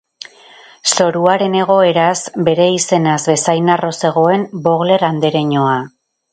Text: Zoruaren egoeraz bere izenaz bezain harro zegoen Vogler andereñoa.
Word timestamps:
Zoruaren 0.91 1.57
egoeraz 1.59 2.15
bere 2.49 2.67
izenaz 2.79 3.19
bezain 3.35 3.71
harro 3.77 3.95
zegoen 4.05 4.49
Vogler 4.67 5.09
andereñoa. 5.13 5.81